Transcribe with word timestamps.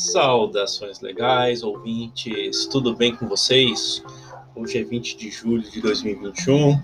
Saudações 0.00 1.00
legais, 1.00 1.62
ouvintes, 1.62 2.64
tudo 2.64 2.96
bem 2.96 3.14
com 3.14 3.28
vocês? 3.28 4.02
Hoje 4.56 4.78
é 4.78 4.82
20 4.82 5.14
de 5.14 5.30
julho 5.30 5.70
de 5.70 5.78
2021. 5.78 6.80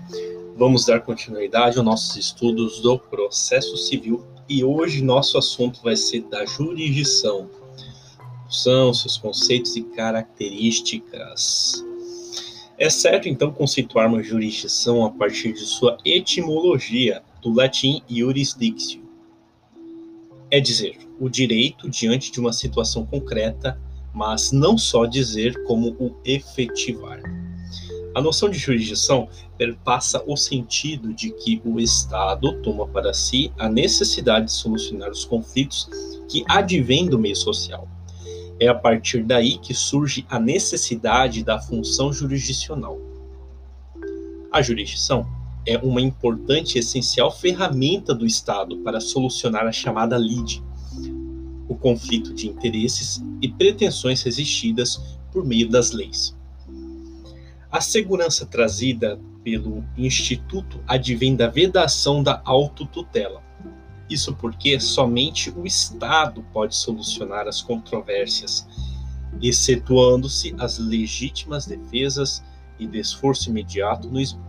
Vamos 0.55 0.85
dar 0.85 1.01
continuidade 1.01 1.77
aos 1.77 1.85
nossos 1.85 2.15
estudos 2.15 2.79
do 2.79 2.99
processo 2.99 3.75
civil 3.75 4.23
e 4.47 4.63
hoje 4.63 5.03
nosso 5.03 5.35
assunto 5.35 5.81
vai 5.81 5.95
ser 5.95 6.21
da 6.29 6.45
jurisdição. 6.45 7.49
São 8.47 8.93
seus 8.93 9.17
conceitos 9.17 9.75
e 9.75 9.81
características. 9.81 11.83
É 12.77 12.87
certo 12.87 13.27
então 13.27 13.51
conceituarmos 13.51 14.27
jurisdição 14.27 15.03
a 15.03 15.09
partir 15.09 15.53
de 15.53 15.65
sua 15.65 15.97
etimologia, 16.05 17.23
do 17.41 17.51
latim 17.51 17.99
jurisdictio. 18.07 19.06
É 20.49 20.61
dizer, 20.61 20.97
o 21.19 21.27
direito 21.27 21.89
diante 21.89 22.31
de 22.31 22.39
uma 22.39 22.53
situação 22.53 23.05
concreta, 23.05 23.77
mas 24.13 24.51
não 24.51 24.77
só 24.77 25.05
dizer 25.05 25.61
como 25.65 25.89
o 25.99 26.15
efetivar. 26.23 27.21
A 28.15 28.21
noção 28.21 28.49
de 28.49 28.57
jurisdição 28.57 29.27
perpassa 29.57 30.23
o 30.25 30.37
sentido 30.37 31.13
de 31.13 31.31
que 31.31 31.61
o 31.65 31.79
Estado 31.79 32.61
toma 32.61 32.87
para 32.87 33.13
si 33.13 33.51
a 33.59 33.67
necessidade 33.67 34.45
de 34.45 34.53
solucionar 34.53 35.11
os 35.11 35.25
conflitos 35.25 35.89
que 36.29 36.43
advêm 36.47 37.07
do 37.07 37.19
meio 37.19 37.35
social. 37.35 37.87
É 38.59 38.67
a 38.67 38.73
partir 38.73 39.23
daí 39.23 39.57
que 39.57 39.73
surge 39.73 40.25
a 40.29 40.39
necessidade 40.39 41.43
da 41.43 41.59
função 41.59 42.11
jurisdicional. 42.11 42.97
A 44.51 44.61
jurisdição 44.61 45.27
é 45.67 45.77
uma 45.77 46.01
importante 46.01 46.75
e 46.75 46.79
essencial 46.79 47.29
ferramenta 47.29 48.15
do 48.15 48.25
Estado 48.25 48.77
para 48.77 49.01
solucionar 49.01 49.67
a 49.67 49.71
chamada 49.71 50.17
lide, 50.17 50.63
o 51.67 51.75
conflito 51.75 52.33
de 52.33 52.47
interesses 52.47 53.21
e 53.41 53.49
pretensões 53.49 54.23
resistidas 54.23 55.19
por 55.29 55.45
meio 55.45 55.69
das 55.69 55.91
leis. 55.91 56.35
A 57.69 57.81
segurança 57.81 58.45
trazida 58.45 59.19
pelo 59.43 59.83
Instituto 59.97 60.81
advém 60.87 61.35
da 61.35 61.47
vedação 61.47 62.23
da 62.23 62.41
autotutela. 62.45 63.43
Isso 64.09 64.33
porque 64.35 64.79
somente 64.79 65.49
o 65.49 65.67
Estado 65.67 66.45
pode 66.53 66.77
solucionar 66.77 67.45
as 67.45 67.61
controvérsias, 67.61 68.65
excetuando-se 69.41 70.55
as 70.57 70.79
legítimas 70.79 71.65
defesas 71.65 72.41
e 72.79 72.87
de 72.87 72.99
esforço 72.99 73.49
imediato 73.49 74.07
no. 74.09 74.46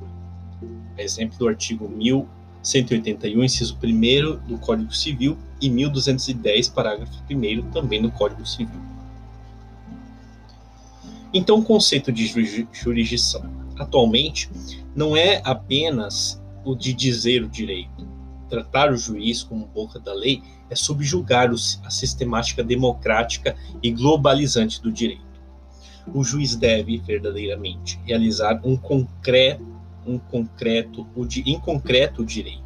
Exemplo 0.98 1.38
do 1.38 1.48
artigo 1.48 1.88
1181, 1.88 3.44
inciso 3.44 3.78
1 3.82 4.46
do 4.46 4.58
Código 4.58 4.92
Civil 4.92 5.38
e 5.60 5.70
1210, 5.70 6.68
parágrafo 6.68 7.12
1 7.30 7.70
também 7.70 8.02
do 8.02 8.10
Código 8.10 8.44
Civil. 8.46 8.80
Então, 11.32 11.58
o 11.58 11.64
conceito 11.64 12.10
de 12.10 12.27
jurisdição 12.72 13.42
atualmente 13.78 14.50
não 14.94 15.16
é 15.16 15.40
apenas 15.44 16.42
o 16.64 16.74
de 16.74 16.92
dizer 16.92 17.42
o 17.42 17.48
direito. 17.48 18.08
Tratar 18.48 18.92
o 18.92 18.96
juiz 18.96 19.42
como 19.42 19.66
boca 19.66 20.00
da 20.00 20.12
lei 20.12 20.42
é 20.70 20.74
subjugar 20.74 21.50
a 21.84 21.90
sistemática 21.90 22.64
democrática 22.64 23.56
e 23.83 23.90
globalizante 23.90 24.83
do 24.83 24.90
direito. 24.90 25.22
O 26.14 26.24
juiz 26.24 26.56
deve 26.56 26.98
verdadeiramente 26.98 28.00
realizar 28.05 28.60
um 28.64 28.77
concreto, 28.77 29.64
um 30.06 30.18
concreto, 30.18 31.06
em 31.44 31.58
concreto 31.60 32.22
o 32.22 32.27
direito, 32.27 32.62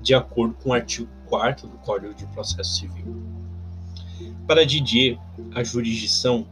de 0.00 0.14
acordo 0.14 0.54
com 0.54 0.70
o 0.70 0.72
artigo 0.72 1.08
4 1.26 1.68
do 1.68 1.78
Código 1.78 2.14
de 2.14 2.26
Processo 2.26 2.76
Civil. 2.76 3.22
Para 4.46 4.66
Didier, 4.66 5.18
a 5.54 5.62
jurisdição 5.62 6.46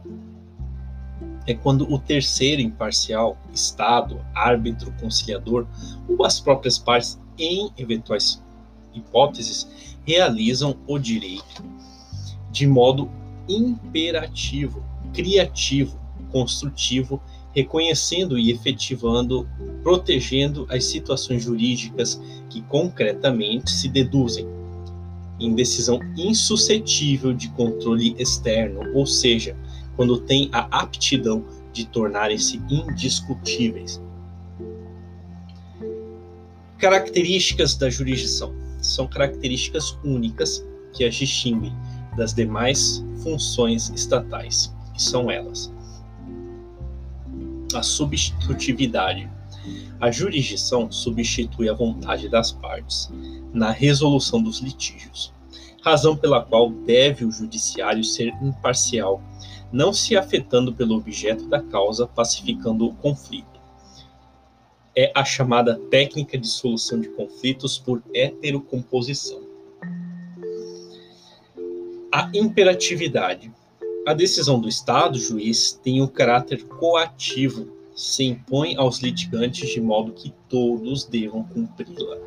é 1.45 1.53
quando 1.53 1.91
o 1.91 1.99
terceiro 1.99 2.61
imparcial, 2.61 3.37
Estado, 3.53 4.23
árbitro, 4.33 4.93
conciliador 4.99 5.67
ou 6.07 6.25
as 6.25 6.39
próprias 6.39 6.77
partes, 6.77 7.19
em 7.37 7.71
eventuais 7.77 8.41
hipóteses, 8.93 9.67
realizam 10.05 10.77
o 10.87 10.99
direito 10.99 11.63
de 12.51 12.67
modo 12.67 13.09
imperativo, 13.47 14.83
criativo, 15.13 15.99
construtivo, 16.31 17.21
reconhecendo 17.53 18.37
e 18.37 18.51
efetivando, 18.51 19.47
protegendo 19.83 20.65
as 20.69 20.85
situações 20.85 21.43
jurídicas 21.43 22.21
que 22.49 22.61
concretamente 22.63 23.71
se 23.71 23.89
deduzem 23.89 24.47
em 25.39 25.53
decisão 25.55 25.99
insuscetível 26.15 27.33
de 27.33 27.49
controle 27.49 28.15
externo, 28.17 28.81
ou 28.93 29.05
seja, 29.05 29.57
quando 29.95 30.19
têm 30.19 30.49
a 30.51 30.81
aptidão 30.81 31.43
de 31.73 31.85
tornarem-se 31.85 32.61
indiscutíveis. 32.69 34.01
Características 36.77 37.75
da 37.75 37.89
jurisdição 37.89 38.53
são 38.81 39.07
características 39.07 39.97
únicas 40.03 40.65
que 40.93 41.03
as 41.03 41.15
distinguem 41.15 41.73
das 42.17 42.33
demais 42.33 43.03
funções 43.23 43.89
estatais, 43.89 44.73
que 44.93 45.01
são 45.01 45.29
elas: 45.29 45.71
a 47.73 47.83
substitutividade. 47.83 49.29
A 49.99 50.09
jurisdição 50.09 50.91
substitui 50.91 51.69
a 51.69 51.73
vontade 51.73 52.27
das 52.27 52.51
partes 52.51 53.11
na 53.53 53.71
resolução 53.71 54.41
dos 54.41 54.59
litígios, 54.59 55.33
razão 55.83 56.17
pela 56.17 56.43
qual 56.43 56.71
deve 56.71 57.25
o 57.25 57.31
judiciário 57.31 58.03
ser 58.03 58.33
imparcial 58.41 59.21
não 59.71 59.93
se 59.93 60.17
afetando 60.17 60.73
pelo 60.73 60.95
objeto 60.95 61.47
da 61.47 61.61
causa, 61.61 62.05
pacificando 62.05 62.85
o 62.85 62.93
conflito. 62.95 63.61
É 64.95 65.11
a 65.15 65.23
chamada 65.23 65.79
técnica 65.89 66.37
de 66.37 66.47
solução 66.47 66.99
de 66.99 67.07
conflitos 67.09 67.77
por 67.77 68.03
heterocomposição. 68.13 69.41
A 72.11 72.29
imperatividade. 72.33 73.53
A 74.05 74.13
decisão 74.13 74.59
do 74.59 74.67
Estado, 74.67 75.19
juiz, 75.19 75.79
tem 75.83 76.01
um 76.01 76.07
caráter 76.07 76.63
coativo, 76.65 77.67
se 77.95 78.23
impõe 78.23 78.75
aos 78.75 78.99
litigantes 78.99 79.69
de 79.69 79.79
modo 79.79 80.11
que 80.11 80.33
todos 80.49 81.03
devam 81.03 81.43
cumpri-la. 81.43 82.17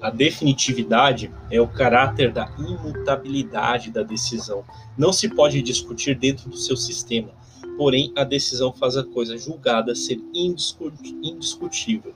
A 0.00 0.10
definitividade 0.10 1.32
é 1.48 1.60
o 1.60 1.68
caráter 1.68 2.32
da 2.32 2.52
imutabilidade 2.58 3.92
da 3.92 4.02
decisão. 4.02 4.64
Não 4.98 5.12
se 5.12 5.28
pode 5.28 5.62
discutir 5.62 6.18
dentro 6.18 6.50
do 6.50 6.56
seu 6.56 6.76
sistema, 6.76 7.30
porém 7.76 8.12
a 8.16 8.24
decisão 8.24 8.72
faz 8.72 8.96
a 8.96 9.04
coisa 9.04 9.38
julgada 9.38 9.94
ser 9.94 10.20
indiscutível. 10.34 12.14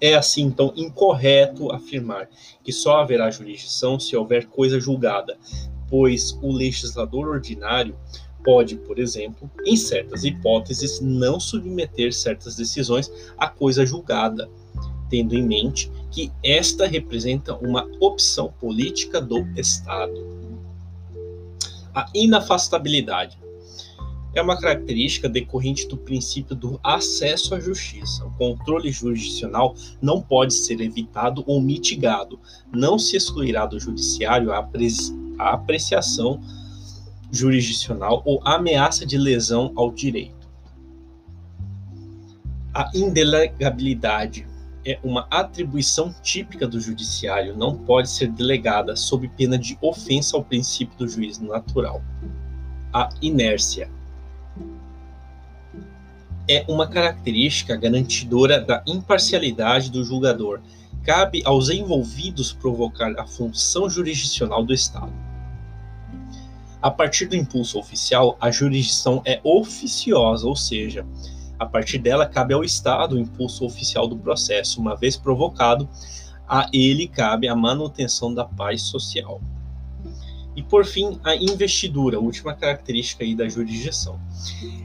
É 0.00 0.14
assim, 0.14 0.42
então, 0.42 0.72
incorreto 0.76 1.72
afirmar 1.72 2.28
que 2.62 2.72
só 2.72 3.00
haverá 3.00 3.30
jurisdição 3.32 3.98
se 3.98 4.16
houver 4.16 4.46
coisa 4.46 4.78
julgada, 4.78 5.36
pois 5.92 6.38
o 6.40 6.50
legislador 6.50 7.28
ordinário 7.28 7.94
pode, 8.42 8.76
por 8.76 8.98
exemplo, 8.98 9.50
em 9.66 9.76
certas 9.76 10.24
hipóteses, 10.24 11.02
não 11.02 11.38
submeter 11.38 12.14
certas 12.14 12.56
decisões 12.56 13.12
à 13.36 13.46
coisa 13.46 13.84
julgada 13.84 14.48
tendo 15.10 15.36
em 15.36 15.42
mente 15.42 15.92
que 16.10 16.32
esta 16.42 16.86
representa 16.86 17.54
uma 17.54 17.86
opção 18.00 18.50
política 18.58 19.20
do 19.20 19.46
Estado. 19.54 20.14
A 21.94 22.08
inafastabilidade 22.14 23.38
é 24.34 24.40
uma 24.40 24.58
característica 24.58 25.28
decorrente 25.28 25.86
do 25.86 25.98
princípio 25.98 26.56
do 26.56 26.80
acesso 26.82 27.54
à 27.54 27.60
justiça. 27.60 28.24
O 28.24 28.30
controle 28.38 28.90
jurisdicional 28.90 29.74
não 30.00 30.22
pode 30.22 30.54
ser 30.54 30.80
evitado 30.80 31.44
ou 31.46 31.60
mitigado. 31.60 32.40
Não 32.72 32.98
se 32.98 33.14
excluirá 33.14 33.66
do 33.66 33.78
judiciário 33.78 34.50
a, 34.50 34.62
a 35.38 35.54
apreciação 35.54 36.40
jurisdicional 37.30 38.22
ou 38.24 38.40
ameaça 38.44 39.06
de 39.06 39.16
lesão 39.16 39.72
ao 39.74 39.90
direito. 39.90 40.42
A 42.74 42.90
indelegabilidade 42.94 44.46
é 44.84 44.98
uma 45.04 45.26
atribuição 45.30 46.14
típica 46.22 46.66
do 46.66 46.80
judiciário, 46.80 47.56
não 47.56 47.76
pode 47.76 48.10
ser 48.10 48.28
delegada 48.28 48.96
sob 48.96 49.28
pena 49.28 49.56
de 49.56 49.78
ofensa 49.80 50.36
ao 50.36 50.44
princípio 50.44 50.96
do 50.98 51.08
juízo 51.08 51.44
natural. 51.44 52.02
A 52.92 53.08
inércia 53.22 53.90
é 56.48 56.64
uma 56.68 56.86
característica 56.86 57.76
garantidora 57.76 58.60
da 58.60 58.82
imparcialidade 58.86 59.90
do 59.90 60.04
julgador. 60.04 60.60
Cabe 61.02 61.42
aos 61.44 61.68
envolvidos 61.68 62.52
provocar 62.52 63.12
a 63.18 63.26
função 63.26 63.90
jurisdicional 63.90 64.64
do 64.64 64.72
Estado. 64.72 65.12
A 66.80 66.90
partir 66.90 67.26
do 67.26 67.36
impulso 67.36 67.78
oficial, 67.78 68.36
a 68.40 68.50
jurisdição 68.50 69.22
é 69.24 69.40
oficiosa, 69.44 70.46
ou 70.46 70.56
seja, 70.56 71.06
a 71.62 71.66
partir 71.66 71.98
dela, 71.98 72.26
cabe 72.26 72.52
ao 72.54 72.64
Estado 72.64 73.14
o 73.14 73.18
impulso 73.20 73.64
oficial 73.64 74.08
do 74.08 74.16
processo. 74.16 74.80
Uma 74.80 74.96
vez 74.96 75.16
provocado, 75.16 75.88
a 76.48 76.68
ele 76.72 77.06
cabe 77.06 77.46
a 77.46 77.54
manutenção 77.54 78.34
da 78.34 78.44
paz 78.44 78.82
social. 78.82 79.40
E 80.54 80.62
por 80.62 80.84
fim, 80.84 81.18
a 81.24 81.34
investidura, 81.34 82.18
a 82.18 82.20
última 82.20 82.54
característica 82.54 83.24
aí 83.24 83.34
da 83.34 83.48
jurisdição. 83.48 84.20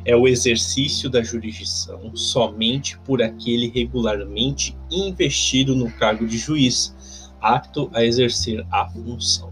É 0.06 0.16
o 0.16 0.28
exercício 0.28 1.10
da 1.10 1.22
jurisdição 1.22 2.16
somente 2.16 2.98
por 3.00 3.22
aquele 3.22 3.70
regularmente 3.70 4.78
investido 4.90 5.76
no 5.76 5.92
cargo 5.92 6.26
de 6.26 6.38
juiz, 6.38 7.30
apto 7.42 7.90
a 7.94 8.04
exercer 8.04 8.66
a 8.72 8.88
função. 8.90 9.52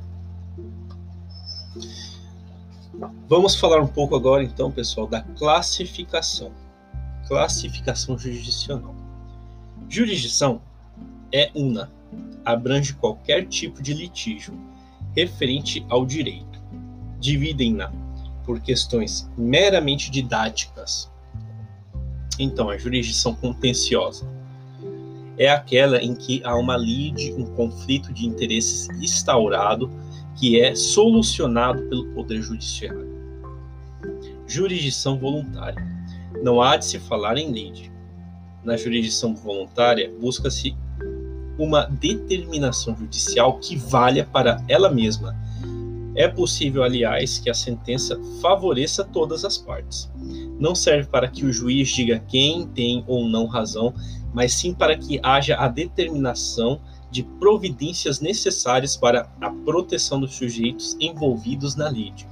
Vamos 3.28 3.56
falar 3.56 3.82
um 3.82 3.88
pouco 3.88 4.16
agora, 4.16 4.42
então, 4.42 4.72
pessoal, 4.72 5.08
da 5.08 5.22
classificação. 5.22 6.52
Classificação 7.28 8.18
jurisdicional. 8.18 8.96
Jurisdição 9.90 10.62
é 11.34 11.52
una, 11.54 11.92
abrange 12.46 12.94
qualquer 12.94 13.48
tipo 13.48 13.82
de 13.82 13.94
litígio 13.94 14.54
referente 15.16 15.86
ao 15.90 16.06
direito. 16.06 16.62
Dividem-na 17.20 17.92
por 18.46 18.60
questões 18.60 19.30
meramente 19.38 20.12
didáticas. 20.12 21.12
Então, 22.40 22.70
a 22.70 22.78
jurisdição 22.78 23.34
contenciosa 23.34 24.30
é 25.38 25.50
aquela 25.50 26.02
em 26.02 26.16
que 26.16 26.42
há 26.44 26.56
uma 26.56 26.78
lide, 26.78 27.34
um 27.34 27.46
conflito 27.56 28.14
de 28.14 28.26
interesses 28.26 28.88
instaurado 29.02 29.90
que 30.36 30.60
é 30.60 30.76
solucionado 30.76 31.84
pelo 31.84 32.14
Poder 32.14 32.42
Judiciário. 32.42 33.16
Jurisdição 34.48 35.18
voluntária. 35.18 35.84
Não 36.44 36.62
há 36.62 36.78
de 36.78 36.86
se 36.86 37.00
falar 37.00 37.38
em 37.38 37.52
lide. 37.52 37.92
Na 38.64 38.76
jurisdição 38.76 39.36
voluntária, 39.36 40.12
busca-se 40.20 40.76
uma 41.58 41.86
determinação 41.86 42.96
judicial 42.96 43.58
que 43.60 43.76
valha 43.76 44.26
para 44.26 44.64
ela 44.68 44.90
mesma. 44.90 45.36
É 46.16 46.28
possível, 46.28 46.84
aliás, 46.84 47.40
que 47.40 47.50
a 47.50 47.54
sentença 47.54 48.20
favoreça 48.42 49.04
todas 49.04 49.44
as 49.44 49.58
partes. 49.58 50.10
Não 50.60 50.74
serve 50.74 51.10
para 51.10 51.28
que 51.28 51.46
o 51.46 51.52
juiz 51.52 51.90
diga 51.90 52.24
quem 52.28 52.66
tem 52.68 53.04
ou 53.06 53.28
não 53.28 53.46
razão, 53.46 53.94
mas 54.34 54.54
sim 54.54 54.74
para 54.74 54.98
que 54.98 55.20
haja 55.22 55.56
a 55.56 55.68
determinação 55.68 56.80
de 57.12 57.24
providências 57.24 58.20
necessárias 58.20 58.96
para 58.96 59.30
a 59.42 59.50
proteção 59.50 60.20
dos 60.20 60.36
sujeitos 60.36 60.96
envolvidos 61.00 61.76
na 61.76 61.90
lide. 61.90 62.28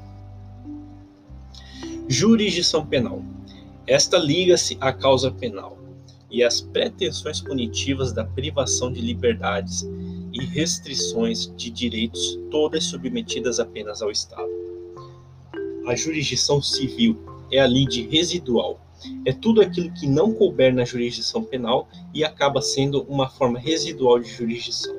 Jurisdição 2.07 2.85
penal. 2.85 3.21
Esta 3.85 4.17
liga-se 4.17 4.77
à 4.79 4.93
causa 4.93 5.29
penal 5.29 5.82
e 6.33 6.43
as 6.43 6.59
pretensões 6.59 7.39
punitivas 7.39 8.11
da 8.11 8.25
privação 8.25 8.91
de 8.91 8.99
liberdades 8.99 9.87
e 10.33 10.43
restrições 10.43 11.53
de 11.55 11.69
direitos, 11.69 12.39
todas 12.49 12.85
submetidas 12.85 13.59
apenas 13.59 14.01
ao 14.01 14.09
Estado. 14.09 14.49
A 15.85 15.95
jurisdição 15.95 16.59
civil 16.59 17.15
é 17.51 17.59
a 17.59 17.67
lide 17.67 18.07
residual, 18.07 18.81
é 19.25 19.31
tudo 19.31 19.61
aquilo 19.61 19.93
que 19.93 20.07
não 20.07 20.33
couber 20.33 20.73
na 20.73 20.83
jurisdição 20.83 21.43
penal 21.43 21.87
e 22.11 22.23
acaba 22.23 22.63
sendo 22.63 23.03
uma 23.03 23.29
forma 23.29 23.59
residual 23.59 24.17
de 24.17 24.29
jurisdição. 24.29 24.95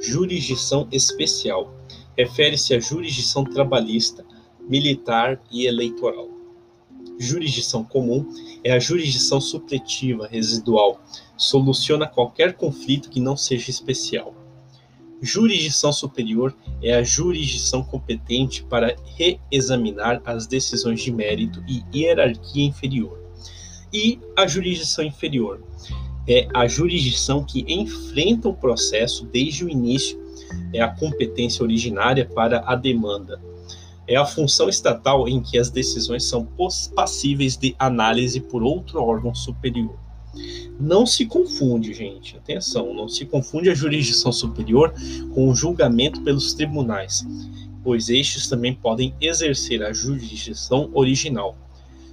Jurisdição 0.00 0.88
especial 0.90 1.74
refere-se 2.16 2.74
à 2.74 2.80
jurisdição 2.80 3.44
trabalhista, 3.44 4.24
militar 4.66 5.38
e 5.50 5.66
eleitoral 5.66 6.41
jurisdição 7.18 7.84
comum 7.84 8.26
é 8.64 8.72
a 8.72 8.78
jurisdição 8.78 9.40
supletiva 9.40 10.26
residual, 10.26 11.00
soluciona 11.36 12.06
qualquer 12.06 12.54
conflito 12.54 13.10
que 13.10 13.20
não 13.20 13.36
seja 13.36 13.70
especial. 13.70 14.34
Jurisdição 15.20 15.92
superior 15.92 16.54
é 16.82 16.94
a 16.94 17.02
jurisdição 17.02 17.84
competente 17.84 18.64
para 18.64 18.96
reexaminar 19.16 20.20
as 20.24 20.46
decisões 20.46 21.00
de 21.00 21.12
mérito 21.12 21.62
e 21.68 21.82
hierarquia 21.94 22.64
inferior. 22.64 23.20
E 23.92 24.18
a 24.36 24.46
jurisdição 24.46 25.04
inferior 25.04 25.62
é 26.26 26.48
a 26.52 26.66
jurisdição 26.66 27.44
que 27.44 27.64
enfrenta 27.68 28.48
o 28.48 28.54
processo 28.54 29.24
desde 29.26 29.64
o 29.64 29.68
início, 29.68 30.20
é 30.72 30.80
a 30.80 30.88
competência 30.88 31.62
originária 31.62 32.24
para 32.24 32.64
a 32.66 32.74
demanda 32.74 33.40
é 34.12 34.16
a 34.16 34.26
função 34.26 34.68
estatal 34.68 35.26
em 35.26 35.40
que 35.40 35.58
as 35.58 35.70
decisões 35.70 36.24
são 36.24 36.46
passíveis 36.94 37.56
de 37.56 37.74
análise 37.78 38.40
por 38.40 38.62
outro 38.62 39.02
órgão 39.02 39.34
superior. 39.34 39.98
Não 40.78 41.06
se 41.06 41.24
confunde, 41.24 41.94
gente, 41.94 42.36
atenção, 42.36 42.92
não 42.92 43.08
se 43.08 43.24
confunde 43.24 43.70
a 43.70 43.74
jurisdição 43.74 44.30
superior 44.30 44.92
com 45.34 45.48
o 45.48 45.54
julgamento 45.54 46.20
pelos 46.20 46.52
tribunais, 46.52 47.26
pois 47.82 48.10
estes 48.10 48.48
também 48.48 48.74
podem 48.74 49.14
exercer 49.18 49.82
a 49.82 49.94
jurisdição 49.94 50.90
original. 50.92 51.56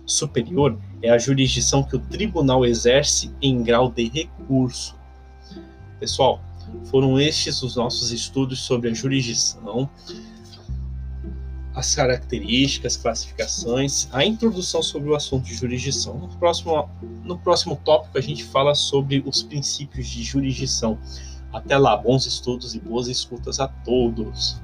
Superior 0.06 0.80
é 1.02 1.10
a 1.10 1.18
jurisdição 1.18 1.84
que 1.84 1.98
o 1.98 2.00
tribunal 2.00 2.66
exerce 2.66 3.30
em 3.42 3.62
grau 3.62 3.92
de 3.92 4.08
recurso. 4.08 4.96
Pessoal, 6.00 6.42
foram 6.86 7.20
estes 7.20 7.62
os 7.62 7.76
nossos 7.76 8.14
estudos 8.14 8.60
sobre 8.62 8.90
a 8.90 8.94
jurisdição 8.94 9.90
as 11.74 11.96
características, 11.96 12.98
classificações, 12.98 14.08
a 14.12 14.26
introdução 14.26 14.82
sobre 14.82 15.10
o 15.10 15.16
assunto 15.16 15.46
de 15.46 15.54
jurisdição. 15.54 16.18
No 16.18 16.28
próximo, 16.28 16.90
no 17.24 17.38
próximo 17.38 17.76
tópico, 17.76 18.18
a 18.18 18.22
gente 18.22 18.44
fala 18.44 18.74
sobre 18.76 19.24
os 19.26 19.44
princípios 19.44 20.08
de 20.08 20.24
jurisdição. 20.24 20.98
Até 21.54 21.78
lá, 21.78 21.96
bons 21.96 22.26
estudos 22.26 22.76
e 22.76 22.80
boas 22.80 23.08
escutas 23.08 23.60
a 23.60 23.68
todos. 23.68 24.62